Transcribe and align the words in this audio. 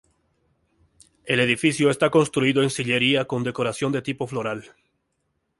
El 1.25 1.39
edificio 1.39 1.91
está 1.91 2.09
construido 2.09 2.63
en 2.63 2.71
sillería 2.71 3.25
con 3.25 3.43
decoración 3.43 3.91
de 3.91 4.01
tipo 4.01 4.25
floral. 4.25 4.71